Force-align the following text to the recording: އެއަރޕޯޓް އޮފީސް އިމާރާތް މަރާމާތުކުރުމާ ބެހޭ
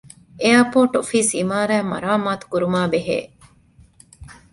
އެއަރޕޯޓް 0.43 0.93
އޮފީސް 0.97 1.31
އިމާރާތް 1.39 1.89
މަރާމާތުކުރުމާ 1.91 2.81
ބެހޭ 2.91 3.19